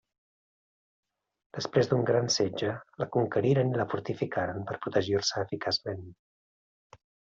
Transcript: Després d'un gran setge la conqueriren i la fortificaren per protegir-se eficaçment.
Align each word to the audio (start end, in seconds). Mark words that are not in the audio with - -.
Després 1.57 1.89
d'un 1.91 2.07
gran 2.07 2.31
setge 2.37 2.71
la 3.03 3.09
conqueriren 3.17 3.71
i 3.75 3.79
la 3.83 3.87
fortificaren 3.95 4.65
per 4.71 4.81
protegir-se 4.87 5.45
eficaçment. 5.49 6.03